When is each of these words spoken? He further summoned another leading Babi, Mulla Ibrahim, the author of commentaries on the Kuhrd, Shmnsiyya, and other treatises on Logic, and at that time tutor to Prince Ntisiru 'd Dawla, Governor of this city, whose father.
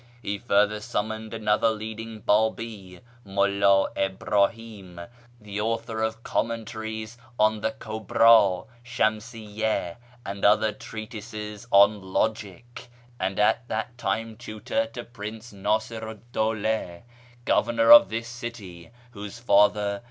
He 0.23 0.39
further 0.39 0.79
summoned 0.79 1.31
another 1.31 1.69
leading 1.69 2.21
Babi, 2.21 3.01
Mulla 3.23 3.91
Ibrahim, 3.95 4.99
the 5.39 5.61
author 5.61 6.01
of 6.01 6.23
commentaries 6.23 7.19
on 7.37 7.61
the 7.61 7.69
Kuhrd, 7.73 8.65
Shmnsiyya, 8.83 9.97
and 10.25 10.43
other 10.43 10.71
treatises 10.71 11.67
on 11.69 12.01
Logic, 12.01 12.89
and 13.19 13.37
at 13.37 13.67
that 13.67 13.95
time 13.99 14.37
tutor 14.37 14.87
to 14.87 15.03
Prince 15.03 15.53
Ntisiru 15.53 16.15
'd 16.15 16.31
Dawla, 16.33 17.03
Governor 17.45 17.91
of 17.91 18.09
this 18.09 18.27
city, 18.27 18.89
whose 19.11 19.37
father. 19.37 19.99